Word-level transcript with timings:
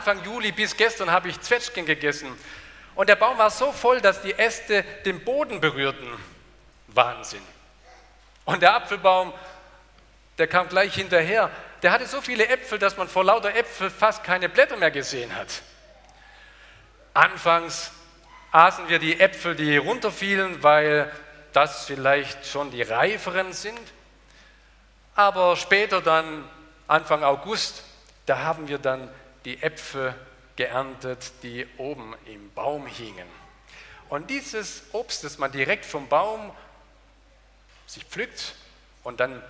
Anfang 0.00 0.24
Juli 0.24 0.50
bis 0.50 0.78
gestern 0.78 1.10
habe 1.10 1.28
ich 1.28 1.38
Zwetschgen 1.42 1.84
gegessen. 1.84 2.34
Und 2.94 3.10
der 3.10 3.16
Baum 3.16 3.36
war 3.36 3.50
so 3.50 3.70
voll, 3.70 4.00
dass 4.00 4.22
die 4.22 4.32
Äste 4.32 4.82
den 5.04 5.22
Boden 5.22 5.60
berührten. 5.60 6.08
Wahnsinn. 6.86 7.42
Und 8.46 8.62
der 8.62 8.76
Apfelbaum, 8.76 9.34
der 10.38 10.46
kam 10.46 10.70
gleich 10.70 10.94
hinterher. 10.94 11.50
Der 11.82 11.92
hatte 11.92 12.06
so 12.06 12.22
viele 12.22 12.48
Äpfel, 12.48 12.78
dass 12.78 12.96
man 12.96 13.08
vor 13.08 13.24
lauter 13.24 13.54
Äpfel 13.54 13.90
fast 13.90 14.24
keine 14.24 14.48
Blätter 14.48 14.78
mehr 14.78 14.90
gesehen 14.90 15.36
hat. 15.36 15.48
Anfangs 17.12 17.92
aßen 18.52 18.88
wir 18.88 19.00
die 19.00 19.20
Äpfel, 19.20 19.54
die 19.54 19.76
runterfielen, 19.76 20.62
weil 20.62 21.12
das 21.52 21.84
vielleicht 21.84 22.46
schon 22.46 22.70
die 22.70 22.80
reiferen 22.80 23.52
sind. 23.52 23.78
Aber 25.14 25.56
später 25.56 26.00
dann, 26.00 26.48
Anfang 26.88 27.22
August, 27.22 27.84
da 28.24 28.38
haben 28.38 28.66
wir 28.66 28.78
dann 28.78 29.10
die 29.44 29.62
Äpfel 29.62 30.14
geerntet, 30.56 31.32
die 31.42 31.66
oben 31.78 32.14
im 32.26 32.52
Baum 32.52 32.86
hingen. 32.86 33.26
Und 34.08 34.28
dieses 34.28 34.82
Obst, 34.92 35.24
das 35.24 35.38
man 35.38 35.52
direkt 35.52 35.84
vom 35.84 36.08
Baum 36.08 36.50
sich 37.86 38.04
pflückt 38.04 38.54
und 39.04 39.20
dann 39.20 39.42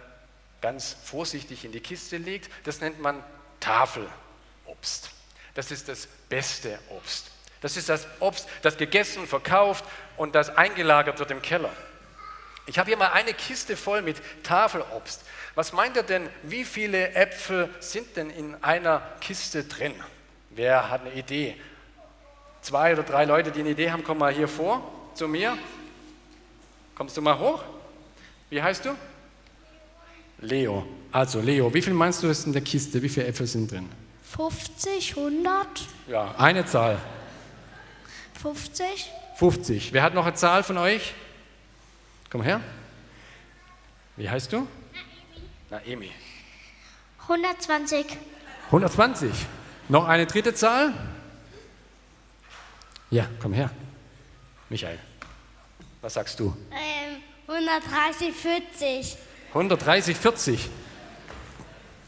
ganz 0.61 0.97
vorsichtig 1.05 1.65
in 1.65 1.73
die 1.73 1.81
Kiste 1.81 2.19
legt, 2.19 2.51
das 2.65 2.81
nennt 2.81 3.01
man 3.01 3.25
Tafelobst. 3.61 5.11
Das 5.55 5.71
ist 5.71 5.89
das 5.89 6.07
beste 6.29 6.79
Obst. 6.91 7.31
Das 7.61 7.77
ist 7.77 7.89
das 7.89 8.07
Obst, 8.21 8.49
das 8.63 8.77
gegessen, 8.77 9.27
verkauft 9.27 9.85
und 10.17 10.35
das 10.35 10.57
eingelagert 10.57 11.19
wird 11.19 11.31
im 11.31 11.43
Keller. 11.43 11.73
Ich 12.71 12.79
habe 12.79 12.89
hier 12.89 12.97
mal 12.97 13.09
eine 13.09 13.35
Kiste 13.35 13.77
voll 13.77 14.01
mit 14.01 14.23
Tafelobst. 14.45 15.25
Was 15.57 15.73
meint 15.73 15.97
ihr 15.97 16.05
denn, 16.05 16.29
wie 16.45 16.65
viele 16.65 17.15
Äpfel 17.17 17.69
sind 17.81 18.17
denn 18.17 18.31
in 18.31 18.55
einer 18.63 19.03
Kiste 19.21 19.65
drin? 19.65 19.93
Wer 20.51 20.89
hat 20.89 21.01
eine 21.01 21.13
Idee? 21.15 21.57
Zwei 22.61 22.93
oder 22.93 23.03
drei 23.03 23.25
Leute, 23.25 23.51
die 23.51 23.59
eine 23.59 23.71
Idee 23.71 23.91
haben, 23.91 24.05
kommen 24.05 24.21
mal 24.21 24.33
hier 24.33 24.47
vor 24.47 24.89
zu 25.15 25.27
mir. 25.27 25.59
Kommst 26.95 27.17
du 27.17 27.23
mal 27.23 27.37
hoch? 27.37 27.61
Wie 28.51 28.63
heißt 28.63 28.85
du? 28.85 28.91
Leo. 30.39 30.87
Also 31.11 31.41
Leo, 31.41 31.75
wie 31.75 31.83
viel 31.83 31.93
meinst 31.93 32.23
du 32.23 32.29
ist 32.29 32.47
in 32.47 32.53
der 32.53 32.63
Kiste? 32.63 33.03
Wie 33.03 33.09
viele 33.09 33.27
Äpfel 33.27 33.49
sind 33.49 33.73
drin? 33.73 33.89
50, 34.37 35.17
100, 35.17 35.67
Ja, 36.07 36.37
eine 36.39 36.65
Zahl. 36.67 37.01
50, 38.41 39.11
50. 39.35 39.93
Wer 39.93 40.05
hat 40.05 40.15
noch 40.15 40.25
eine 40.25 40.35
Zahl 40.35 40.63
von 40.63 40.79
euch? 40.79 41.15
Komm 42.31 42.43
her. 42.43 42.61
Wie 44.17 44.29
heißt 44.29 44.53
du? 44.53 44.67
Naemi. 45.71 46.11
120, 47.23 48.07
120. 48.67 49.31
Noch 49.89 50.07
eine 50.07 50.27
dritte 50.27 50.55
Zahl? 50.55 50.93
Ja, 53.11 53.27
komm 53.41 53.53
her. 53.53 53.71
Michael. 54.69 54.99
Was 56.01 56.15
sagst 56.15 56.39
du? 56.41 56.57
ähm, 56.73 57.17
130, 57.49 58.33
40. 58.35 59.17
130, 59.49 60.17
40. 60.17 60.69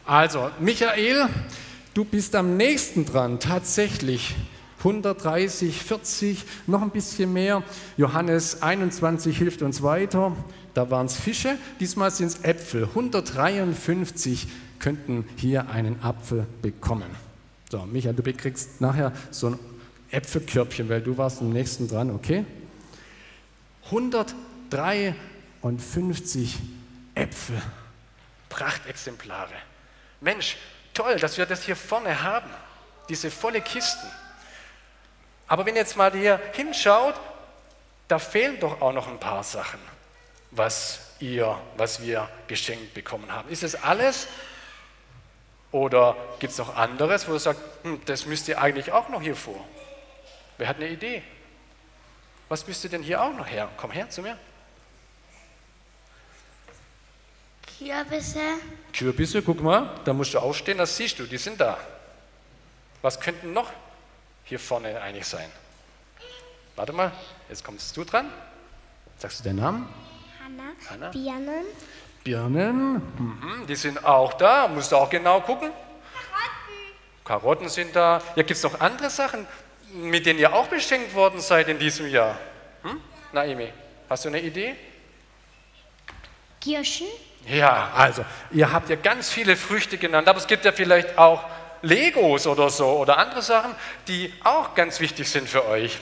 Also, 0.07 0.51
Michael, 0.61 1.29
du 1.95 2.05
bist 2.05 2.35
am 2.37 2.57
nächsten 2.57 3.05
dran, 3.05 3.41
tatsächlich. 3.41 4.35
130, 4.85 5.81
40, 5.81 6.45
noch 6.67 6.83
ein 6.83 6.91
bisschen 6.91 7.33
mehr. 7.33 7.63
Johannes 7.97 8.61
21 8.63 9.39
hilft 9.39 9.63
uns 9.63 9.83
weiter. 9.83 10.37
Da 10.75 10.91
waren 10.91 11.07
es 11.07 11.17
Fische, 11.17 11.57
diesmal 11.79 12.11
sind 12.11 12.27
es 12.29 12.43
Äpfel. 12.43 12.85
153 12.85 14.49
könnten 14.79 15.27
hier 15.37 15.71
einen 15.71 16.03
Apfel 16.03 16.47
bekommen. 16.63 17.11
So, 17.71 17.85
Michael, 17.87 18.15
du 18.15 18.23
bekriegst 18.23 18.81
nachher 18.81 19.13
so 19.31 19.51
ein 19.51 19.59
Äpfelkörbchen, 20.11 20.89
weil 20.89 21.01
du 21.01 21.17
warst 21.17 21.41
am 21.41 21.51
nächsten 21.51 21.87
dran, 21.89 22.11
okay? 22.11 22.45
153 23.87 26.59
Äpfel. 27.15 27.63
Prachtexemplare. 28.49 29.53
Mensch, 30.21 30.57
toll, 30.93 31.17
dass 31.17 31.39
wir 31.39 31.47
das 31.47 31.63
hier 31.63 31.77
vorne 31.77 32.23
haben. 32.23 32.51
Diese 33.09 33.31
volle 33.31 33.61
Kisten. 33.61 34.09
Aber 35.53 35.67
wenn 35.67 35.75
ihr 35.75 35.83
jetzt 35.83 35.99
mal 35.99 36.11
hier 36.13 36.41
hinschaut, 36.55 37.15
da 38.09 38.19
fehlen 38.19 38.59
doch 38.59 38.81
auch 38.81 38.95
noch 38.95 39.07
ein 39.07 39.21
paar 39.21 39.45
Sachen, 39.45 39.79
was 40.51 41.01
ihr, 41.21 41.61
was 41.77 42.01
wir 42.01 42.27
geschenkt 42.47 42.95
bekommen 42.95 43.31
haben. 43.31 43.51
Ist 43.51 43.63
es 43.63 43.75
alles? 43.75 44.29
Oder 45.71 46.17
gibt 46.39 46.53
es 46.55 46.59
noch 46.59 46.75
anderes, 46.75 47.29
wo 47.29 47.35
ihr 47.35 47.39
sagt, 47.39 47.61
hm, 47.83 48.01
das 48.07 48.25
müsst 48.25 48.49
ihr 48.49 48.63
eigentlich 48.63 48.93
auch 48.93 49.11
noch 49.11 49.21
hier 49.21 49.37
vor? 49.37 49.63
Wer 50.57 50.69
hat 50.69 50.77
eine 50.77 50.89
Idee? 50.89 51.23
Was 52.49 52.67
müsste 52.67 52.89
denn 52.89 53.03
hier 53.03 53.21
auch 53.21 53.35
noch 53.35 53.47
her? 53.47 53.69
Komm 53.77 53.91
her 53.91 54.09
zu 54.09 54.23
mir. 54.23 54.39
Kürbisse, 57.79 58.41
Kürbisse, 58.95 59.43
guck 59.43 59.61
mal, 59.61 60.01
da 60.07 60.15
musst 60.15 60.33
du 60.33 60.39
aufstehen, 60.39 60.79
das 60.79 60.97
siehst 60.97 61.19
du, 61.19 61.25
die 61.25 61.37
sind 61.37 61.61
da. 61.61 61.77
Was 63.03 63.21
könnten 63.21 63.53
noch 63.53 63.71
hier 64.45 64.59
vorne 64.59 65.01
eigentlich 65.01 65.27
sein? 65.27 65.51
Warte 66.77 66.93
mal, 66.93 67.13
jetzt 67.49 67.65
kommst 67.65 67.97
du 67.97 68.05
dran. 68.05 68.31
Sagst 69.19 69.41
du 69.41 69.45
den 69.45 69.57
Namen? 69.57 69.89
Hanna, 70.43 70.73
Hanna? 70.91 71.11
Birnen, 71.11 71.65
Birnen, 72.25 72.95
mhm, 72.95 73.67
die 73.67 73.77
sind 73.77 74.05
auch 74.05 74.35
da, 74.35 74.69
musst 74.69 74.93
du 74.93 74.97
auch 74.97 75.11
genau 75.11 75.41
gucken. 75.41 75.71
Karotten 77.25 77.69
sind 77.69 77.95
da. 77.95 78.21
Ja, 78.35 78.43
gibt 78.43 78.51
es 78.51 78.63
noch 78.63 78.81
andere 78.81 79.09
Sachen, 79.11 79.47
mit 79.93 80.27
denen 80.27 80.39
ihr 80.39 80.53
auch 80.53 80.67
beschenkt 80.67 81.15
worden 81.15 81.41
seid 81.41 81.69
in 81.69 81.79
diesem 81.79 82.09
Jahr? 82.09 82.37
Hm? 82.83 83.01
Naimi, 83.33 83.73
hast 84.09 84.25
du 84.25 84.29
eine 84.29 84.41
Idee? 84.41 84.75
Kirschen, 86.61 87.07
Ja, 87.47 87.91
also, 87.95 88.25
ihr 88.53 88.73
habt 88.73 88.89
ja 88.89 88.97
ganz 88.97 89.31
viele 89.31 89.57
Früchte 89.57 89.99
genannt, 89.99 90.29
aber 90.29 90.39
es 90.39 90.47
gibt 90.47 90.65
ja 90.65 90.73
vielleicht 90.73 91.19
auch 91.19 91.43
Legos 91.83 92.47
oder 92.47 92.71
so 92.71 92.99
oder 92.99 93.19
andere 93.19 93.43
Sachen, 93.43 93.75
die 94.09 94.33
auch 94.45 94.75
ganz 94.75 95.01
wichtig 95.01 95.29
sind 95.29 95.49
für 95.49 95.67
euch, 95.67 95.99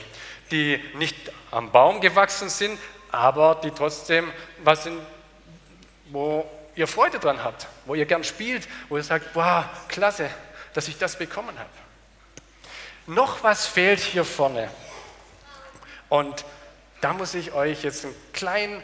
die 0.51 0.79
nicht 0.95 1.15
am 1.49 1.71
Baum 1.71 1.99
gewachsen 2.01 2.49
sind, 2.49 2.79
aber 3.11 3.59
die 3.63 3.71
trotzdem 3.71 4.31
was 4.63 4.83
sind, 4.83 4.99
wo 6.11 6.49
ihr 6.75 6.87
Freude 6.87 7.19
dran 7.19 7.43
habt, 7.43 7.67
wo 7.85 7.95
ihr 7.95 8.05
gern 8.05 8.23
spielt, 8.23 8.67
wo 8.89 8.97
ihr 8.97 9.03
sagt, 9.03 9.27
wow, 9.33 9.65
klasse, 9.87 10.29
dass 10.73 10.87
ich 10.87 10.97
das 10.97 11.17
bekommen 11.17 11.57
habe. 11.57 11.69
Noch 13.07 13.43
was 13.43 13.65
fehlt 13.65 13.99
hier 13.99 14.23
vorne. 14.23 14.69
Und 16.09 16.45
da 17.01 17.13
muss 17.13 17.33
ich 17.33 17.53
euch 17.53 17.83
jetzt 17.83 18.05
ein 18.05 18.13
klein, 18.31 18.83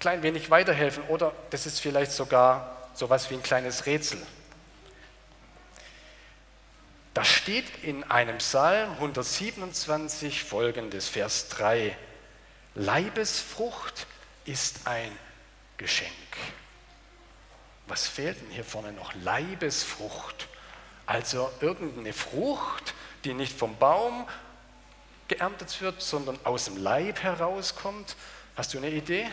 klein 0.00 0.22
wenig 0.22 0.50
weiterhelfen 0.50 1.04
oder 1.04 1.32
das 1.50 1.66
ist 1.66 1.80
vielleicht 1.80 2.12
sogar 2.12 2.88
so 2.94 3.08
was 3.08 3.30
wie 3.30 3.34
ein 3.34 3.42
kleines 3.42 3.86
Rätsel. 3.86 4.18
Da 7.18 7.24
steht 7.24 7.82
in 7.82 8.04
einem 8.04 8.38
Psalm 8.38 8.92
127 8.92 10.44
folgendes, 10.44 11.08
Vers 11.08 11.48
3. 11.48 11.98
Leibesfrucht 12.76 14.06
ist 14.44 14.86
ein 14.86 15.10
Geschenk. 15.78 16.12
Was 17.88 18.06
fehlt 18.06 18.40
denn 18.40 18.50
hier 18.50 18.62
vorne 18.62 18.92
noch? 18.92 19.14
Leibesfrucht. 19.14 20.46
Also 21.06 21.50
irgendeine 21.60 22.12
Frucht, 22.12 22.94
die 23.24 23.34
nicht 23.34 23.58
vom 23.58 23.76
Baum 23.78 24.28
geerntet 25.26 25.80
wird, 25.80 26.00
sondern 26.00 26.38
aus 26.44 26.66
dem 26.66 26.76
Leib 26.76 27.24
herauskommt. 27.24 28.14
Hast 28.56 28.74
du 28.74 28.78
eine 28.78 28.90
Idee? 28.90 29.26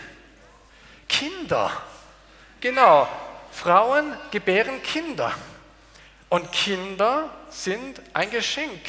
Kinder. 1.08 1.84
Genau. 2.62 3.08
Frauen 3.52 4.18
gebären 4.32 4.82
Kinder. 4.82 5.36
Und 6.36 6.52
Kinder 6.52 7.30
sind 7.50 8.02
ein 8.14 8.30
Geschenk. 8.30 8.82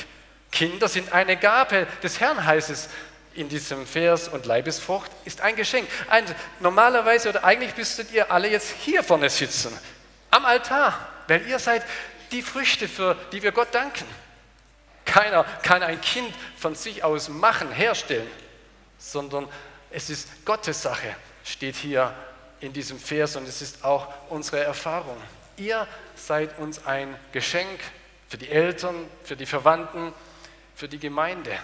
Kinder 0.51 0.89
sind 0.89 1.13
eine 1.13 1.37
Gabe 1.37 1.87
des 2.03 2.19
Herrn, 2.19 2.45
heißt 2.45 2.71
es 2.71 2.89
in 3.35 3.49
diesem 3.49 3.87
Vers. 3.87 4.27
Und 4.27 4.47
Leibesfrucht 4.47 5.09
ist 5.25 5.41
ein 5.43 5.55
Geschenk. 5.55 5.87
Ein, 6.09 6.25
normalerweise 6.59 7.29
oder 7.29 7.45
eigentlich 7.45 7.77
müsstet 7.77 8.11
ihr 8.11 8.33
alle 8.33 8.51
jetzt 8.51 8.75
hier 8.81 9.05
vorne 9.05 9.31
sitzen, 9.31 9.79
am 10.29 10.45
Altar, 10.45 10.99
weil 11.29 11.47
ihr 11.47 11.61
seid 11.61 11.85
die 12.33 12.43
Früchte, 12.43 12.89
für 12.89 13.17
die 13.31 13.41
wir 13.45 13.53
Gott 13.53 13.73
danken. 13.73 14.07
Keiner 15.05 15.45
kann 15.63 15.85
ein 15.85 16.01
Kind 16.01 16.35
von 16.59 16.75
sich 16.75 17.05
aus 17.05 17.29
machen, 17.29 17.71
herstellen, 17.71 18.29
sondern 18.99 19.49
es 19.93 20.11
ist 20.11 20.45
Gottes 20.45 20.83
Sache, 20.83 21.15
steht 21.45 21.77
hier 21.77 22.13
in 22.59 22.73
diesem 22.73 22.99
Vers 22.99 23.37
und 23.37 23.47
es 23.47 23.63
ist 23.63 23.85
auch 23.85 24.09
unsere 24.31 24.65
Erfahrung. 24.65 25.23
Ihr 25.57 25.87
seid 26.15 26.59
uns 26.59 26.85
ein 26.87 27.17
Geschenk 27.33 27.81
für 28.29 28.37
die 28.37 28.51
Eltern, 28.51 29.09
für 29.25 29.37
die 29.37 29.47
Verwandten, 29.47 30.13
für 30.75 30.89
die 30.89 30.99
Gemeinde. 30.99 31.59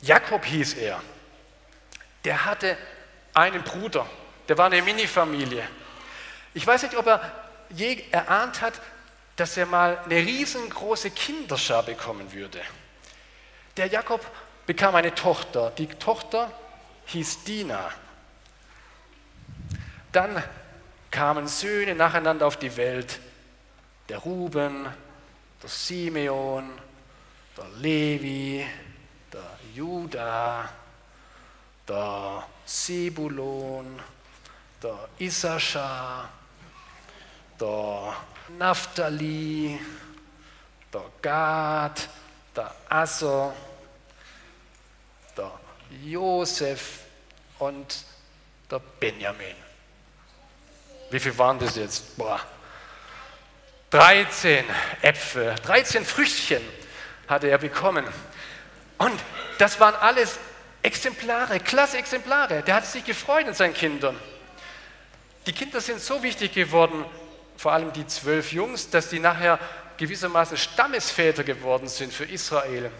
Jakob 0.00 0.44
hieß 0.44 0.74
er. 0.74 1.00
Der 2.24 2.44
hatte 2.44 2.76
einen 3.34 3.62
Bruder, 3.62 4.06
der 4.48 4.58
war 4.58 4.66
eine 4.66 4.82
Minifamilie. 4.82 5.66
Ich 6.54 6.66
weiß 6.66 6.82
nicht, 6.82 6.96
ob 6.96 7.06
er 7.06 7.20
je 7.70 8.04
erahnt 8.10 8.60
hat, 8.60 8.80
dass 9.36 9.56
er 9.56 9.66
mal 9.66 9.98
eine 10.04 10.16
riesengroße 10.16 11.12
Kinderschar 11.12 11.84
bekommen 11.84 12.32
würde. 12.32 12.60
Der 13.76 13.86
Jakob 13.86 14.24
bekam 14.66 14.96
eine 14.96 15.14
Tochter. 15.14 15.70
Die 15.70 15.86
Tochter 15.86 16.50
hieß 17.06 17.44
Dina. 17.44 17.92
Dann 20.12 20.42
kamen 21.10 21.48
Söhne 21.48 21.94
nacheinander 21.94 22.46
auf 22.46 22.56
die 22.56 22.76
Welt. 22.76 23.20
Der 24.08 24.18
Ruben, 24.18 24.86
der 25.62 25.68
Simeon, 25.68 26.70
der 27.56 27.68
Levi, 27.78 28.66
der 29.32 29.58
Judah, 29.74 30.68
der 31.86 32.46
Sebulon, 32.64 34.00
der 34.82 35.08
Issachar, 35.18 36.30
der 37.60 38.16
Naphtali, 38.58 39.78
der 40.92 41.04
Gad, 41.20 42.08
der 42.56 42.74
Asser, 42.88 43.54
der 45.36 45.52
Josef 46.02 47.00
und 47.58 48.04
der 48.70 48.78
Benjamin. 49.00 49.67
Wie 51.10 51.20
viel 51.20 51.36
waren 51.38 51.58
das 51.58 51.76
jetzt? 51.76 52.16
Boah. 52.16 52.40
13 53.90 54.64
Äpfel, 55.00 55.54
13 55.64 56.04
Früchtchen 56.04 56.62
hatte 57.26 57.48
er 57.48 57.58
bekommen. 57.58 58.04
Und 58.98 59.18
das 59.58 59.80
waren 59.80 59.94
alles 59.94 60.38
Exemplare, 60.82 61.58
klasse 61.60 61.98
Exemplare. 61.98 62.62
Der 62.62 62.74
hat 62.74 62.86
sich 62.86 63.04
gefreut 63.04 63.46
an 63.46 63.54
seinen 63.54 63.74
Kindern. 63.74 64.16
Die 65.46 65.52
Kinder 65.52 65.80
sind 65.80 66.00
so 66.00 66.22
wichtig 66.22 66.52
geworden, 66.52 67.04
vor 67.56 67.72
allem 67.72 67.92
die 67.92 68.06
zwölf 68.06 68.52
Jungs, 68.52 68.90
dass 68.90 69.08
die 69.08 69.18
nachher 69.18 69.58
gewissermaßen 69.96 70.56
Stammesväter 70.56 71.42
geworden 71.42 71.88
sind 71.88 72.12
für 72.12 72.24
Israel. 72.24 72.90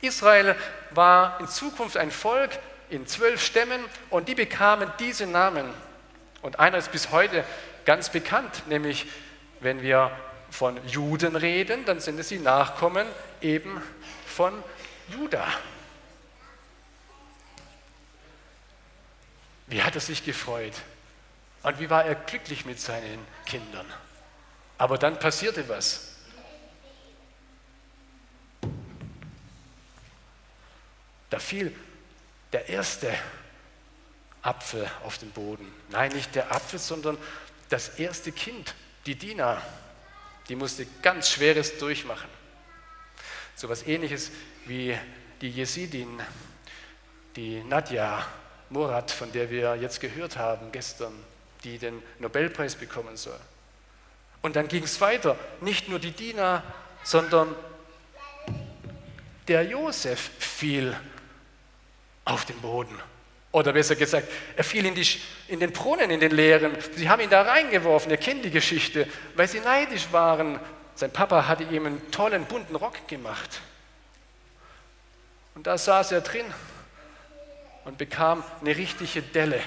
Israel 0.00 0.54
war 0.90 1.40
in 1.40 1.48
Zukunft 1.48 1.96
ein 1.96 2.10
Volk 2.10 2.50
in 2.90 3.06
zwölf 3.06 3.44
Stämmen 3.44 3.84
und 4.10 4.28
die 4.28 4.34
bekamen 4.34 4.90
diese 4.98 5.26
Namen. 5.26 5.68
Und 6.42 6.58
einer 6.58 6.78
ist 6.78 6.92
bis 6.92 7.10
heute 7.10 7.44
ganz 7.84 8.10
bekannt, 8.10 8.66
nämlich 8.68 9.06
wenn 9.60 9.82
wir 9.82 10.10
von 10.50 10.78
Juden 10.86 11.36
reden, 11.36 11.84
dann 11.84 12.00
sind 12.00 12.18
es 12.18 12.28
die 12.28 12.38
Nachkommen 12.38 13.06
eben 13.40 13.82
von 14.26 14.62
Juda. 15.08 15.46
Wie 19.66 19.82
hat 19.82 19.94
er 19.94 20.00
sich 20.00 20.24
gefreut? 20.24 20.74
Und 21.62 21.78
wie 21.80 21.90
war 21.90 22.04
er 22.04 22.14
glücklich 22.14 22.64
mit 22.64 22.80
seinen 22.80 23.26
Kindern? 23.44 23.86
Aber 24.78 24.96
dann 24.96 25.18
passierte 25.18 25.68
was. 25.68 26.16
Da 31.30 31.38
fiel 31.38 31.74
der 32.52 32.68
erste 32.68 33.12
Apfel 34.42 34.90
auf 35.04 35.18
den 35.18 35.30
Boden. 35.30 35.70
Nein, 35.90 36.12
nicht 36.12 36.34
der 36.34 36.52
Apfel, 36.54 36.78
sondern 36.78 37.18
das 37.68 37.98
erste 37.98 38.32
Kind, 38.32 38.74
die 39.06 39.14
Dina. 39.14 39.62
Die 40.48 40.56
musste 40.56 40.86
ganz 41.02 41.28
Schweres 41.30 41.78
durchmachen. 41.78 42.28
So 43.54 43.66
etwas 43.66 43.86
ähnliches 43.86 44.30
wie 44.66 44.96
die 45.40 45.50
Jesidin, 45.50 46.20
die 47.36 47.62
Nadja 47.64 48.26
Murat, 48.70 49.10
von 49.10 49.32
der 49.32 49.50
wir 49.50 49.76
jetzt 49.76 50.00
gehört 50.00 50.36
haben 50.36 50.72
gestern, 50.72 51.12
die 51.64 51.78
den 51.78 52.02
Nobelpreis 52.18 52.74
bekommen 52.74 53.16
soll. 53.16 53.38
Und 54.42 54.56
dann 54.56 54.68
ging 54.68 54.84
es 54.84 55.00
weiter. 55.00 55.36
Nicht 55.60 55.88
nur 55.88 55.98
die 55.98 56.12
Dina, 56.12 56.62
sondern 57.02 57.54
der 59.48 59.64
Josef 59.64 60.30
fiel 60.38 60.96
auf 62.24 62.44
den 62.44 62.60
Boden. 62.60 62.96
Oder 63.58 63.72
besser 63.72 63.96
gesagt, 63.96 64.28
er 64.56 64.64
fiel 64.64 64.86
in, 64.86 64.94
die, 64.94 65.06
in 65.48 65.58
den 65.58 65.72
Brunnen, 65.72 66.10
in 66.10 66.20
den 66.20 66.30
leeren. 66.30 66.76
Sie 66.94 67.08
haben 67.08 67.20
ihn 67.20 67.30
da 67.30 67.42
reingeworfen, 67.42 68.10
ihr 68.10 68.16
kennt 68.16 68.44
die 68.44 68.50
Geschichte, 68.50 69.08
weil 69.34 69.48
sie 69.48 69.60
neidisch 69.60 70.08
waren. 70.12 70.60
Sein 70.94 71.12
Papa 71.12 71.46
hatte 71.48 71.64
ihm 71.64 71.86
einen 71.86 72.10
tollen 72.10 72.44
bunten 72.44 72.76
Rock 72.76 73.08
gemacht. 73.08 73.60
Und 75.54 75.66
da 75.66 75.76
saß 75.76 76.12
er 76.12 76.20
drin 76.20 76.46
und 77.84 77.98
bekam 77.98 78.44
eine 78.60 78.76
richtige 78.76 79.22
Delle. 79.22 79.60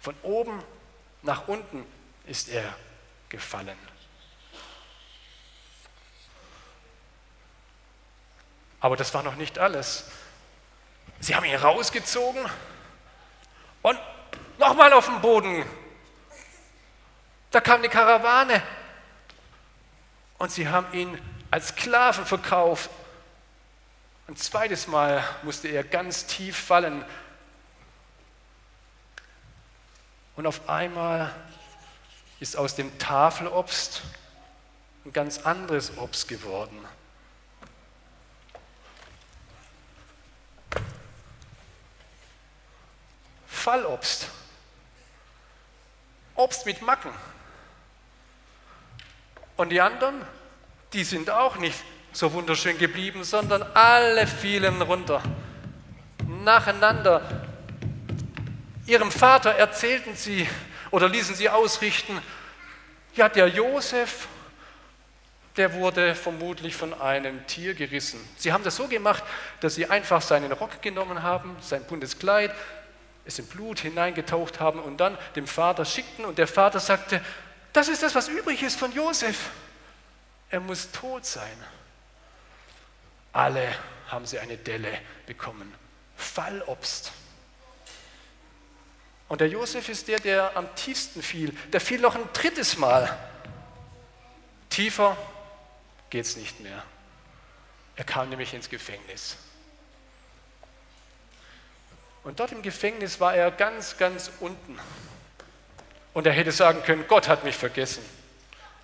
Von 0.00 0.14
oben 0.22 0.62
nach 1.22 1.48
unten 1.48 1.84
ist 2.26 2.48
er 2.48 2.74
gefallen. 3.28 3.76
Aber 8.80 8.96
das 8.96 9.12
war 9.14 9.22
noch 9.22 9.36
nicht 9.36 9.58
alles. 9.58 10.04
Sie 11.20 11.34
haben 11.34 11.44
ihn 11.44 11.56
rausgezogen 11.56 12.44
und 13.82 13.98
nochmal 14.58 14.92
auf 14.92 15.06
den 15.06 15.20
Boden. 15.20 15.64
Da 17.50 17.60
kam 17.60 17.78
eine 17.78 17.88
Karawane 17.88 18.62
und 20.38 20.52
sie 20.52 20.68
haben 20.68 20.92
ihn 20.92 21.20
als 21.50 21.68
Sklaven 21.68 22.24
verkauft. 22.24 22.90
Ein 24.28 24.36
zweites 24.36 24.86
Mal 24.86 25.24
musste 25.42 25.68
er 25.68 25.82
ganz 25.82 26.26
tief 26.26 26.56
fallen. 26.56 27.04
Und 30.36 30.46
auf 30.46 30.68
einmal 30.68 31.34
ist 32.38 32.56
aus 32.56 32.76
dem 32.76 32.96
Tafelobst 32.98 34.02
ein 35.04 35.12
ganz 35.12 35.38
anderes 35.38 35.96
Obst 35.96 36.28
geworden. 36.28 36.78
Fallobst. 43.68 44.28
Obst 46.36 46.64
mit 46.64 46.80
Macken. 46.80 47.10
Und 49.58 49.68
die 49.68 49.78
anderen, 49.78 50.22
die 50.94 51.04
sind 51.04 51.28
auch 51.28 51.56
nicht 51.56 51.78
so 52.14 52.32
wunderschön 52.32 52.78
geblieben, 52.78 53.24
sondern 53.24 53.62
alle 53.74 54.26
fielen 54.26 54.80
runter. 54.80 55.22
Nacheinander. 56.26 57.20
Ihrem 58.86 59.12
Vater 59.12 59.50
erzählten 59.50 60.16
sie 60.16 60.48
oder 60.90 61.06
ließen 61.06 61.34
sie 61.34 61.50
ausrichten, 61.50 62.22
ja, 63.16 63.28
der 63.28 63.48
Josef, 63.48 64.28
der 65.58 65.74
wurde 65.74 66.14
vermutlich 66.14 66.74
von 66.74 66.98
einem 66.98 67.46
Tier 67.46 67.74
gerissen. 67.74 68.18
Sie 68.38 68.50
haben 68.50 68.64
das 68.64 68.76
so 68.76 68.88
gemacht, 68.88 69.22
dass 69.60 69.74
sie 69.74 69.90
einfach 69.90 70.22
seinen 70.22 70.52
Rock 70.52 70.80
genommen 70.80 71.22
haben, 71.22 71.54
sein 71.60 71.84
buntes 71.84 72.18
Kleid, 72.18 72.50
es 73.28 73.38
in 73.38 73.46
Blut 73.46 73.80
hineingetaucht 73.80 74.58
haben 74.58 74.80
und 74.80 74.96
dann 74.96 75.16
dem 75.36 75.46
Vater 75.46 75.84
schickten 75.84 76.24
und 76.24 76.38
der 76.38 76.48
Vater 76.48 76.80
sagte, 76.80 77.22
das 77.74 77.88
ist 77.88 78.02
das, 78.02 78.14
was 78.14 78.26
übrig 78.28 78.62
ist 78.62 78.78
von 78.78 78.90
Josef. 78.90 79.50
Er 80.48 80.60
muss 80.60 80.90
tot 80.90 81.26
sein. 81.26 81.56
Alle 83.34 83.68
haben 84.08 84.24
sie 84.24 84.38
eine 84.38 84.56
Delle 84.56 84.98
bekommen. 85.26 85.72
Fallobst. 86.16 87.12
Und 89.28 89.42
der 89.42 89.48
Josef 89.48 89.90
ist 89.90 90.08
der, 90.08 90.18
der 90.20 90.56
am 90.56 90.74
tiefsten 90.74 91.22
fiel. 91.22 91.54
Der 91.70 91.82
fiel 91.82 92.00
noch 92.00 92.14
ein 92.14 92.32
drittes 92.32 92.78
Mal. 92.78 93.14
Tiefer 94.70 95.18
geht 96.08 96.24
es 96.24 96.36
nicht 96.38 96.60
mehr. 96.60 96.82
Er 97.94 98.04
kam 98.04 98.30
nämlich 98.30 98.54
ins 98.54 98.70
Gefängnis. 98.70 99.36
Und 102.28 102.38
dort 102.38 102.52
im 102.52 102.60
Gefängnis 102.60 103.20
war 103.20 103.34
er 103.34 103.50
ganz, 103.50 103.96
ganz 103.96 104.30
unten. 104.40 104.78
Und 106.12 106.26
er 106.26 106.32
hätte 106.34 106.52
sagen 106.52 106.82
können, 106.82 107.06
Gott 107.08 107.26
hat 107.26 107.42
mich 107.42 107.56
vergessen. 107.56 108.04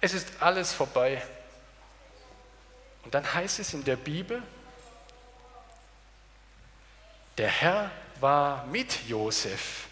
Es 0.01 0.15
ist 0.15 0.29
alles 0.41 0.73
vorbei. 0.73 1.23
Und 3.05 3.13
dann 3.13 3.35
heißt 3.35 3.59
es 3.59 3.75
in 3.75 3.85
der 3.85 3.97
Bibel, 3.97 4.43
der 7.37 7.49
Herr 7.49 7.91
war 8.19 8.65
mit 8.65 9.07
Josef. 9.09 9.89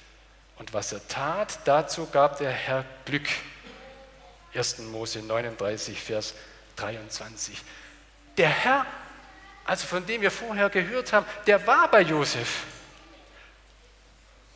Und 0.56 0.72
was 0.72 0.90
er 0.94 1.06
tat, 1.06 1.58
dazu 1.66 2.06
gab 2.06 2.38
der 2.38 2.52
Herr 2.52 2.86
Glück. 3.04 3.28
1. 4.54 4.78
Mose 4.78 5.18
39, 5.18 6.00
Vers 6.00 6.34
23. 6.76 7.62
Der 8.38 8.48
Herr, 8.48 8.86
also 9.66 9.86
von 9.86 10.06
dem 10.06 10.22
wir 10.22 10.30
vorher 10.30 10.70
gehört 10.70 11.12
haben, 11.12 11.26
der 11.46 11.66
war 11.66 11.90
bei 11.90 12.00
Josef. 12.00 12.64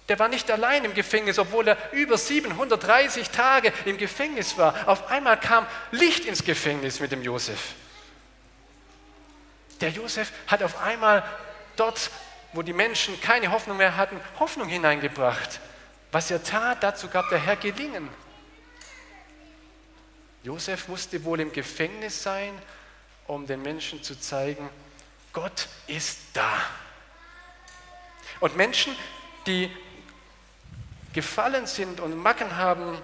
Der 0.08 0.18
war 0.18 0.28
nicht 0.28 0.50
allein 0.50 0.84
im 0.84 0.94
Gefängnis, 0.94 1.38
obwohl 1.38 1.68
er 1.68 1.92
über 1.92 2.16
730 2.16 3.30
Tage 3.30 3.72
im 3.84 3.98
Gefängnis 3.98 4.56
war. 4.56 4.88
Auf 4.88 5.08
einmal 5.08 5.38
kam 5.38 5.66
Licht 5.90 6.24
ins 6.24 6.44
Gefängnis 6.44 7.00
mit 7.00 7.10
dem 7.10 7.22
Josef. 7.22 7.74
Der 9.80 9.90
Josef 9.90 10.32
hat 10.46 10.62
auf 10.62 10.80
einmal 10.80 11.24
dort, 11.74 12.10
wo 12.52 12.62
die 12.62 12.72
Menschen 12.72 13.20
keine 13.20 13.50
Hoffnung 13.50 13.76
mehr 13.76 13.96
hatten, 13.96 14.20
Hoffnung 14.38 14.68
hineingebracht. 14.68 15.60
Was 16.12 16.30
er 16.30 16.42
tat, 16.42 16.82
dazu 16.82 17.08
gab 17.08 17.28
der 17.28 17.38
Herr 17.38 17.56
Gelingen. 17.56 18.08
Josef 20.44 20.86
musste 20.86 21.24
wohl 21.24 21.40
im 21.40 21.52
Gefängnis 21.52 22.22
sein, 22.22 22.56
um 23.26 23.46
den 23.46 23.60
Menschen 23.62 24.02
zu 24.04 24.18
zeigen, 24.18 24.70
Gott 25.32 25.66
ist 25.88 26.18
da. 26.32 26.52
Und 28.38 28.56
Menschen, 28.56 28.94
die 29.46 29.70
gefallen 31.16 31.66
sind 31.66 32.00
und 32.00 32.14
Macken 32.14 32.58
haben, 32.58 32.98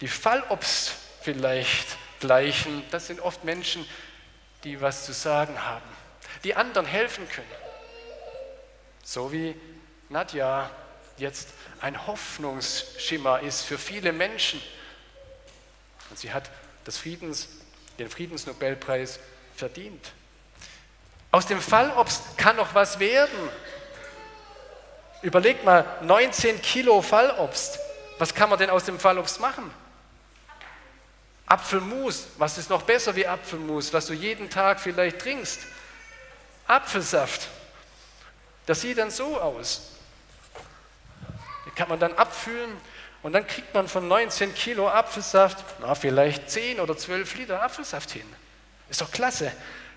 die 0.00 0.08
Fallobst 0.08 0.92
vielleicht 1.22 1.96
gleichen, 2.18 2.82
das 2.90 3.06
sind 3.06 3.20
oft 3.20 3.44
Menschen, 3.44 3.86
die 4.64 4.80
was 4.80 5.06
zu 5.06 5.12
sagen 5.12 5.64
haben, 5.64 5.86
die 6.42 6.56
anderen 6.56 6.84
helfen 6.84 7.28
können. 7.28 7.46
So 9.04 9.30
wie 9.30 9.54
Nadja 10.08 10.68
jetzt 11.16 11.50
ein 11.80 12.08
Hoffnungsschimmer 12.08 13.38
ist 13.38 13.62
für 13.62 13.78
viele 13.78 14.12
Menschen. 14.12 14.60
Und 16.10 16.18
sie 16.18 16.32
hat 16.32 16.50
Friedens, 16.88 17.48
den 18.00 18.10
Friedensnobelpreis 18.10 19.20
verdient. 19.54 20.12
Aus 21.30 21.46
dem 21.46 21.60
Fallobst 21.60 22.36
kann 22.36 22.56
noch 22.56 22.74
was 22.74 22.98
werden. 22.98 23.48
Überlegt 25.26 25.64
mal, 25.64 25.84
19 26.02 26.62
Kilo 26.62 27.02
Fallobst. 27.02 27.80
Was 28.20 28.32
kann 28.32 28.48
man 28.48 28.60
denn 28.60 28.70
aus 28.70 28.84
dem 28.84 29.00
Fallobst 29.00 29.40
machen? 29.40 29.68
Apfelmus, 31.46 32.28
was 32.38 32.58
ist 32.58 32.70
noch 32.70 32.82
besser 32.82 33.16
wie 33.16 33.26
Apfelmus, 33.26 33.92
was 33.92 34.06
du 34.06 34.12
jeden 34.12 34.48
Tag 34.48 34.78
vielleicht 34.78 35.18
trinkst? 35.18 35.62
Apfelsaft. 36.68 37.48
Das 38.66 38.82
sieht 38.82 38.98
dann 38.98 39.10
so 39.10 39.40
aus. 39.40 39.94
Den 41.64 41.74
kann 41.74 41.88
man 41.88 41.98
dann 41.98 42.12
abfüllen 42.12 42.76
und 43.24 43.32
dann 43.32 43.48
kriegt 43.48 43.74
man 43.74 43.88
von 43.88 44.06
19 44.06 44.54
Kilo 44.54 44.88
Apfelsaft, 44.88 45.64
na, 45.80 45.96
vielleicht 45.96 46.48
10 46.52 46.78
oder 46.78 46.96
12 46.96 47.34
Liter 47.34 47.60
Apfelsaft 47.64 48.12
hin. 48.12 48.32
Ist 48.88 49.00
doch 49.00 49.10
klasse, 49.10 49.50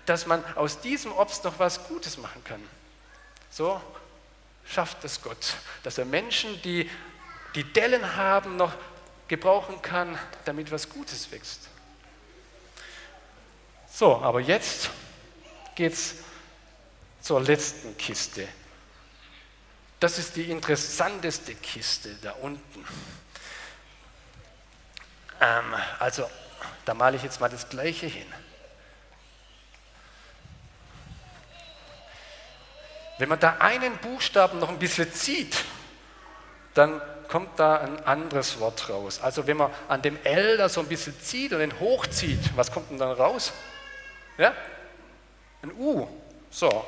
dass 0.06 0.26
man 0.26 0.42
aus 0.56 0.80
diesem 0.80 1.12
Obst 1.12 1.44
noch 1.44 1.60
was 1.60 1.86
Gutes 1.86 2.18
machen 2.18 2.42
kann. 2.42 2.68
So 3.48 3.80
schafft 4.64 5.04
es 5.04 5.22
Gott, 5.22 5.54
dass 5.82 5.98
er 5.98 6.04
Menschen, 6.04 6.60
die 6.62 6.88
die 7.54 7.64
Dellen 7.64 8.16
haben, 8.16 8.56
noch 8.56 8.72
gebrauchen 9.28 9.80
kann, 9.82 10.18
damit 10.44 10.70
was 10.70 10.88
Gutes 10.88 11.30
wächst. 11.30 11.68
So, 13.92 14.16
aber 14.16 14.40
jetzt 14.40 14.90
geht 15.74 15.92
es 15.92 16.16
zur 17.20 17.40
letzten 17.40 17.96
Kiste. 17.96 18.48
Das 19.98 20.18
ist 20.18 20.36
die 20.36 20.50
interessanteste 20.50 21.54
Kiste 21.54 22.14
da 22.22 22.32
unten. 22.32 22.84
Ähm, 25.40 25.74
also, 25.98 26.28
da 26.84 26.94
male 26.94 27.16
ich 27.16 27.22
jetzt 27.22 27.40
mal 27.40 27.50
das 27.50 27.68
Gleiche 27.68 28.06
hin. 28.06 28.26
Wenn 33.20 33.28
man 33.28 33.38
da 33.38 33.58
einen 33.58 33.98
Buchstaben 33.98 34.58
noch 34.60 34.70
ein 34.70 34.78
bisschen 34.78 35.12
zieht, 35.12 35.62
dann 36.72 37.02
kommt 37.28 37.60
da 37.60 37.76
ein 37.76 38.02
anderes 38.06 38.58
Wort 38.60 38.88
raus. 38.88 39.20
Also 39.20 39.46
wenn 39.46 39.58
man 39.58 39.70
an 39.88 40.00
dem 40.00 40.16
L 40.24 40.56
da 40.56 40.70
so 40.70 40.80
ein 40.80 40.86
bisschen 40.86 41.20
zieht 41.20 41.52
und 41.52 41.58
den 41.58 41.78
hochzieht, 41.78 42.40
was 42.56 42.72
kommt 42.72 42.90
denn 42.90 42.96
dann 42.96 43.12
raus? 43.12 43.52
Ja? 44.38 44.54
Ein 45.60 45.72
U. 45.72 46.08
So. 46.50 46.86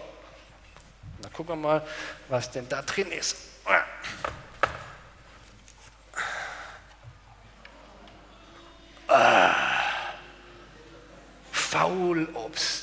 Dann 1.21 1.33
gucken 1.35 1.61
wir 1.61 1.69
mal, 1.69 1.87
was 2.31 2.51
denn 2.51 2.67
da 2.67 2.81
drin 2.81 3.13
ist. 3.13 3.37
Ah. 9.07 9.55
Faulobst. 11.53 12.82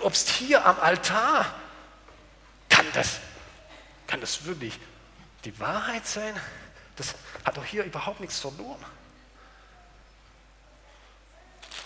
Faulobst 0.00 0.28
hier 0.30 0.64
am 0.64 0.78
Altar. 0.80 1.54
Kann 2.68 2.86
das 2.94 3.20
kann 4.06 4.20
das 4.20 4.44
wirklich 4.44 4.78
die 5.44 5.58
Wahrheit 5.60 6.04
sein? 6.06 6.34
Das 6.96 7.14
hat 7.44 7.56
doch 7.56 7.64
hier 7.64 7.84
überhaupt 7.84 8.18
nichts 8.18 8.40
verloren. 8.40 8.84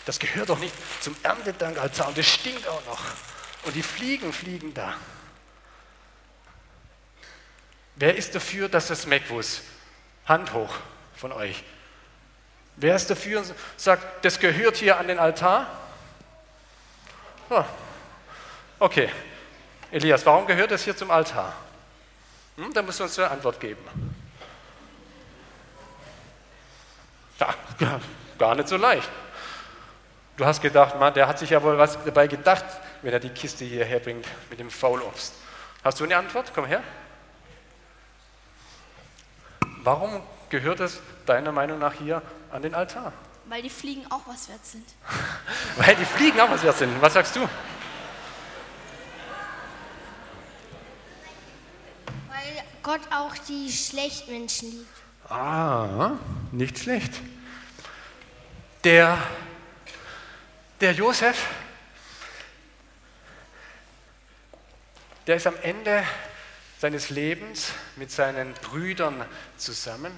Das 0.06 0.18
gehört 0.18 0.49
doch 0.49 0.59
nicht 0.59 0.75
zum 1.02 1.14
Erntedankaltar 1.23 2.09
und 2.09 2.16
das 2.16 2.26
stinkt 2.26 2.66
auch 2.66 2.85
noch. 2.87 3.00
Und 3.64 3.75
die 3.75 3.83
Fliegen 3.83 4.33
fliegen 4.33 4.73
da. 4.73 4.94
Wer 7.97 8.16
ist 8.16 8.35
dafür, 8.35 8.68
dass 8.68 8.88
das 8.88 9.06
Meckwus? 9.06 9.61
Hand 10.26 10.52
hoch 10.52 10.75
von 11.16 11.33
euch. 11.33 11.62
Wer 12.76 12.97
ist 12.97 13.09
dafür 13.09 13.40
und 13.40 13.54
sagt, 13.76 14.25
das 14.25 14.40
gehört 14.40 14.76
hier 14.76 14.99
an 14.99 15.09
den 15.09 15.18
Altar? 15.18 15.66
Oh. 17.50 17.64
Okay. 18.78 19.11
Elias, 19.90 20.25
warum 20.26 20.47
gehört 20.47 20.71
das 20.71 20.83
hier 20.83 20.97
zum 20.97 21.11
Altar? 21.11 21.54
Hm, 22.57 22.73
da 22.73 22.83
musst 22.83 23.00
du 23.00 23.04
uns 23.04 23.19
eine 23.19 23.31
Antwort 23.31 23.61
geben. 23.61 23.83
Ja, 27.38 28.00
gar 28.38 28.54
nicht 28.54 28.69
so 28.69 28.76
leicht. 28.76 29.09
Du 30.37 30.45
hast 30.45 30.61
gedacht, 30.61 30.99
Mann, 30.99 31.14
der 31.14 31.28
hat 31.28 31.38
sich 31.38 31.50
ja 31.50 31.62
wohl 31.62 31.78
was 31.78 31.99
dabei 32.04 32.26
gedacht, 32.26 32.64
wenn 33.02 33.12
er 33.12 33.21
die 33.21 33.28
Kiste 33.28 33.64
hierher 33.64 34.00
bringt 34.00 34.26
mit 34.50 34.59
dem 34.59 34.71
Faulobst. 34.71 35.35
Hast 35.85 36.00
du 36.00 36.04
eine 36.04 36.16
Antwort? 36.16 36.52
Komm 36.54 36.64
her. 36.64 36.83
Warum 39.83 40.23
gehört 40.49 40.81
es 40.81 41.00
deiner 41.26 41.52
Meinung 41.52 41.78
nach 41.78 41.93
hier 41.93 42.23
an 42.50 42.62
den 42.62 42.75
Altar? 42.75 43.12
Weil 43.47 43.62
die 43.62 43.71
Fliegen 43.71 44.07
auch 44.11 44.23
was 44.26 44.49
wert 44.49 44.64
sind. 44.64 44.87
Weil 45.76 45.95
die 45.97 46.04
Fliegen 46.04 46.40
auch 46.40 46.50
was 46.50 46.62
wert 46.62 46.78
sind. 46.78 47.00
Was 47.02 47.12
sagst 47.12 47.37
du? 47.37 47.47
Gott 52.82 53.00
auch 53.11 53.37
die 53.37 53.70
schlechten 53.73 54.32
Menschen 54.32 54.70
liebt. 54.70 55.30
Ah, 55.30 56.18
nicht 56.52 56.78
schlecht. 56.78 57.12
Der, 58.84 59.18
der 60.80 60.92
Josef, 60.92 61.46
der 65.26 65.37
ist 65.37 65.46
am 65.46 65.56
Ende 65.62 66.04
seines 66.78 67.08
Lebens 67.08 67.73
mit 67.96 68.11
seinen 68.11 68.52
Brüdern 68.54 69.25
zusammen. 69.56 70.12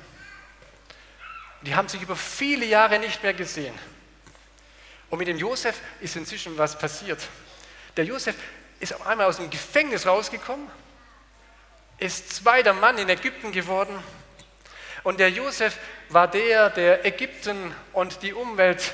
Die 1.63 1.75
haben 1.77 1.89
sich 1.89 2.03
über 2.03 2.17
viele 2.17 2.67
Jahre 2.67 2.99
nicht 2.99 3.23
mehr 3.23 3.35
gesehen. 3.35 3.75
Und 5.09 5.19
mit 5.19 5.29
dem 5.29 5.39
Josef 5.39 5.81
ist 6.01 6.17
inzwischen 6.17 6.59
was 6.59 6.77
passiert. 6.77 7.21
Der 7.97 8.05
Josef 8.05 8.35
ist 8.81 8.93
auf 8.95 9.07
einmal 9.07 9.27
aus 9.27 9.37
dem 9.37 9.49
Gefängnis 9.49 10.07
rausgekommen 10.07 10.69
ist 11.99 12.35
zweiter 12.35 12.73
Mann 12.73 12.99
in 12.99 13.09
Ägypten 13.09 13.53
geworden. 13.53 13.99
Und 15.03 15.21
der 15.21 15.31
Josef 15.31 15.79
war 16.09 16.29
der, 16.29 16.71
der 16.71 17.05
Ägypten 17.05 17.75
und 17.93 18.23
die 18.23 18.33
Umwelt 18.33 18.93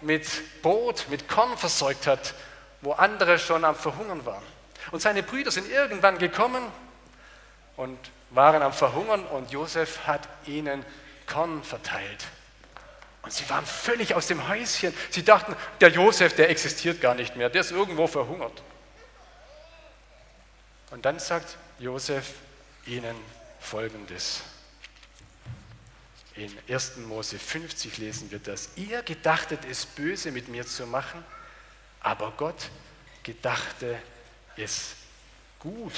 mit 0.00 0.26
Brot, 0.62 1.06
mit 1.08 1.28
Korn 1.28 1.56
versorgt 1.56 2.06
hat, 2.06 2.34
wo 2.80 2.92
andere 2.92 3.38
schon 3.38 3.64
am 3.64 3.76
Verhungern 3.76 4.26
waren. 4.26 4.42
Und 4.90 5.00
seine 5.00 5.22
Brüder 5.22 5.50
sind 5.50 5.70
irgendwann 5.70 6.18
gekommen 6.18 6.64
und 7.76 7.98
waren 8.30 8.62
am 8.62 8.72
Verhungern 8.72 9.24
und 9.26 9.50
Josef 9.50 10.06
hat 10.06 10.28
ihnen 10.46 10.84
Korn 11.26 11.62
verteilt. 11.62 12.26
Und 13.22 13.32
sie 13.32 13.48
waren 13.48 13.64
völlig 13.64 14.14
aus 14.14 14.26
dem 14.26 14.48
Häuschen. 14.48 14.92
Sie 15.10 15.24
dachten, 15.24 15.54
der 15.80 15.90
Josef, 15.90 16.34
der 16.34 16.50
existiert 16.50 17.00
gar 17.00 17.14
nicht 17.14 17.36
mehr, 17.36 17.48
der 17.48 17.60
ist 17.60 17.70
irgendwo 17.70 18.06
verhungert. 18.06 18.62
Und 20.92 21.06
dann 21.06 21.18
sagt 21.18 21.56
Josef 21.78 22.34
ihnen 22.84 23.16
Folgendes. 23.60 24.42
In 26.34 26.54
1. 26.68 26.98
Mose 26.98 27.38
50 27.38 27.96
lesen 27.96 28.30
wir 28.30 28.38
das. 28.38 28.68
Ihr 28.76 29.02
gedachtet 29.02 29.60
es 29.64 29.86
böse 29.86 30.30
mit 30.30 30.48
mir 30.48 30.66
zu 30.66 30.86
machen, 30.86 31.24
aber 32.00 32.32
Gott 32.36 32.68
gedachte 33.22 33.98
es 34.56 34.94
gut 35.58 35.94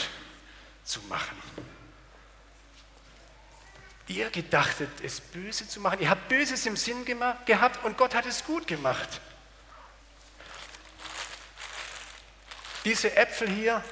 zu 0.84 1.00
machen. 1.02 1.42
Ihr 4.06 4.30
gedachtet, 4.30 4.90
es 5.02 5.20
böse 5.20 5.66
zu 5.66 5.80
machen. 5.80 5.98
Ihr 6.02 6.10
habt 6.10 6.28
Böses 6.28 6.66
im 6.66 6.76
Sinn 6.76 7.04
gehabt 7.04 7.84
und 7.84 7.98
Gott 7.98 8.14
hat 8.14 8.26
es 8.26 8.44
gut 8.44 8.68
gemacht. 8.68 9.20
Diese 12.84 13.16
Äpfel 13.16 13.48
hier, 13.48 13.82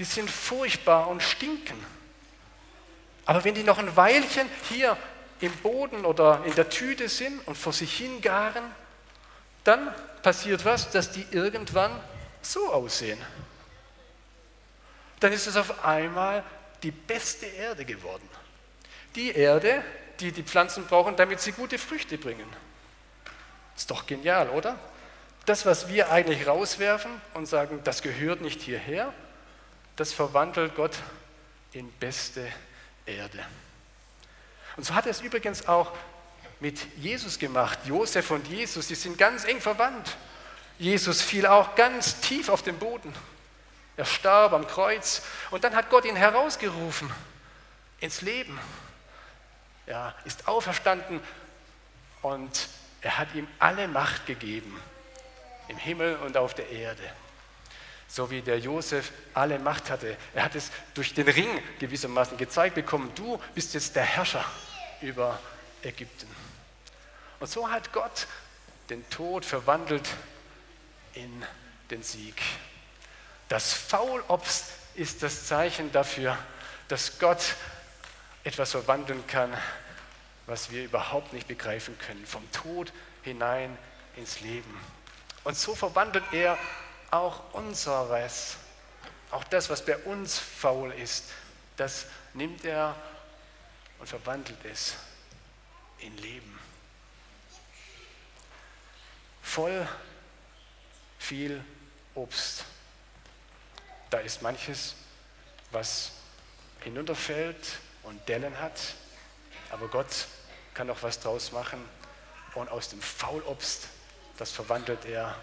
die 0.00 0.04
sind 0.04 0.30
furchtbar 0.30 1.08
und 1.08 1.22
stinken. 1.22 1.76
Aber 3.26 3.44
wenn 3.44 3.54
die 3.54 3.62
noch 3.62 3.76
ein 3.76 3.94
Weilchen 3.94 4.48
hier 4.70 4.96
im 5.40 5.52
Boden 5.58 6.06
oder 6.06 6.42
in 6.46 6.54
der 6.54 6.70
Tüte 6.70 7.06
sind 7.10 7.46
und 7.46 7.54
vor 7.54 7.74
sich 7.74 7.98
hingaren, 7.98 8.64
dann 9.62 9.94
passiert 10.22 10.64
was, 10.64 10.90
dass 10.90 11.12
die 11.12 11.26
irgendwann 11.32 11.92
so 12.40 12.72
aussehen. 12.72 13.20
Dann 15.20 15.34
ist 15.34 15.46
es 15.46 15.54
auf 15.54 15.84
einmal 15.84 16.44
die 16.82 16.92
beste 16.92 17.44
Erde 17.44 17.84
geworden. 17.84 18.26
Die 19.14 19.32
Erde, 19.32 19.84
die 20.18 20.32
die 20.32 20.42
Pflanzen 20.42 20.86
brauchen, 20.86 21.14
damit 21.14 21.42
sie 21.42 21.52
gute 21.52 21.76
Früchte 21.76 22.16
bringen. 22.16 22.48
Ist 23.76 23.90
doch 23.90 24.06
genial, 24.06 24.48
oder? 24.48 24.78
Das, 25.44 25.66
was 25.66 25.88
wir 25.88 26.10
eigentlich 26.10 26.46
rauswerfen 26.46 27.10
und 27.34 27.44
sagen, 27.44 27.80
das 27.84 28.00
gehört 28.00 28.40
nicht 28.40 28.62
hierher, 28.62 29.12
das 30.00 30.14
verwandelt 30.14 30.74
Gott 30.76 30.96
in 31.72 31.92
beste 31.92 32.50
Erde. 33.04 33.44
Und 34.78 34.84
so 34.84 34.94
hat 34.94 35.04
er 35.04 35.10
es 35.10 35.20
übrigens 35.20 35.68
auch 35.68 35.92
mit 36.58 36.78
Jesus 36.96 37.38
gemacht. 37.38 37.80
Josef 37.84 38.30
und 38.30 38.48
Jesus, 38.48 38.86
die 38.86 38.94
sind 38.94 39.18
ganz 39.18 39.44
eng 39.44 39.60
verwandt. 39.60 40.16
Jesus 40.78 41.20
fiel 41.20 41.46
auch 41.46 41.74
ganz 41.74 42.18
tief 42.22 42.48
auf 42.48 42.62
den 42.62 42.78
Boden. 42.78 43.14
Er 43.98 44.06
starb 44.06 44.54
am 44.54 44.66
Kreuz 44.66 45.20
und 45.50 45.64
dann 45.64 45.76
hat 45.76 45.90
Gott 45.90 46.06
ihn 46.06 46.16
herausgerufen 46.16 47.12
ins 47.98 48.22
Leben. 48.22 48.58
Er 49.84 50.14
ist 50.24 50.48
auferstanden 50.48 51.20
und 52.22 52.68
er 53.02 53.18
hat 53.18 53.34
ihm 53.34 53.46
alle 53.58 53.86
Macht 53.86 54.24
gegeben 54.24 54.80
im 55.68 55.76
Himmel 55.76 56.16
und 56.16 56.38
auf 56.38 56.54
der 56.54 56.70
Erde. 56.70 57.02
So 58.10 58.28
wie 58.28 58.42
der 58.42 58.58
Josef 58.58 59.12
alle 59.34 59.60
Macht 59.60 59.88
hatte. 59.88 60.16
Er 60.34 60.44
hat 60.44 60.56
es 60.56 60.70
durch 60.94 61.14
den 61.14 61.28
Ring 61.28 61.62
gewissermaßen 61.78 62.36
gezeigt 62.36 62.74
bekommen. 62.74 63.12
Du 63.14 63.40
bist 63.54 63.72
jetzt 63.74 63.94
der 63.94 64.02
Herrscher 64.02 64.44
über 65.00 65.38
Ägypten. 65.82 66.28
Und 67.38 67.48
so 67.48 67.70
hat 67.70 67.92
Gott 67.92 68.26
den 68.90 69.08
Tod 69.10 69.44
verwandelt 69.44 70.08
in 71.14 71.44
den 71.90 72.02
Sieg. 72.02 72.42
Das 73.48 73.72
Faulobst 73.72 74.66
ist 74.96 75.22
das 75.22 75.46
Zeichen 75.46 75.92
dafür, 75.92 76.36
dass 76.88 77.20
Gott 77.20 77.54
etwas 78.42 78.72
verwandeln 78.72 79.24
kann, 79.28 79.56
was 80.46 80.70
wir 80.72 80.84
überhaupt 80.84 81.32
nicht 81.32 81.46
begreifen 81.46 81.96
können. 81.98 82.26
Vom 82.26 82.50
Tod 82.50 82.92
hinein 83.22 83.78
ins 84.16 84.40
Leben. 84.40 84.80
Und 85.44 85.56
so 85.56 85.76
verwandelt 85.76 86.24
er 86.32 86.58
auch 87.10 87.52
unseres, 87.52 88.56
auch 89.30 89.44
das, 89.44 89.68
was 89.70 89.84
bei 89.84 89.96
uns 89.98 90.38
faul 90.38 90.92
ist, 90.92 91.24
das 91.76 92.06
nimmt 92.34 92.64
er 92.64 92.94
und 93.98 94.08
verwandelt 94.08 94.64
es 94.64 94.94
in 95.98 96.16
Leben. 96.18 96.58
Voll 99.42 99.86
viel 101.18 101.64
Obst. 102.14 102.64
Da 104.10 104.18
ist 104.18 104.42
manches, 104.42 104.94
was 105.70 106.12
hinunterfällt 106.80 107.78
und 108.02 108.28
Dellen 108.28 108.58
hat, 108.60 108.80
aber 109.70 109.88
Gott 109.88 110.26
kann 110.74 110.86
noch 110.86 111.02
was 111.02 111.20
draus 111.20 111.52
machen 111.52 111.84
und 112.54 112.68
aus 112.68 112.88
dem 112.88 113.00
Faulobst, 113.00 113.88
das 114.38 114.50
verwandelt 114.50 115.04
er 115.04 115.36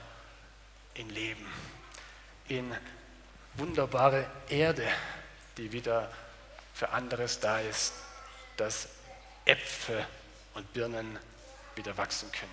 in 0.97 1.09
Leben, 1.09 1.45
in 2.47 2.71
wunderbare 3.55 4.25
Erde, 4.49 4.87
die 5.57 5.71
wieder 5.71 6.11
für 6.73 6.89
anderes 6.89 7.39
da 7.39 7.59
ist, 7.59 7.93
dass 8.57 8.87
Äpfel 9.45 10.05
und 10.55 10.71
Birnen 10.73 11.17
wieder 11.75 11.97
wachsen 11.97 12.29
können. 12.31 12.51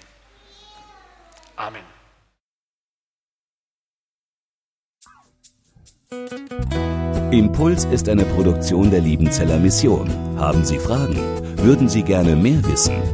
Amen. 1.56 1.84
Impuls 7.32 7.84
ist 7.86 8.08
eine 8.08 8.24
Produktion 8.24 8.90
der 8.90 9.00
Liebenzeller 9.00 9.58
Mission. 9.58 10.08
Haben 10.38 10.64
Sie 10.64 10.78
Fragen? 10.78 11.16
Würden 11.58 11.88
Sie 11.88 12.02
gerne 12.02 12.36
mehr 12.36 12.64
wissen? 12.64 13.13